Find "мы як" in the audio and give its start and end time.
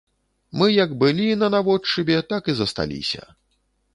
0.59-0.95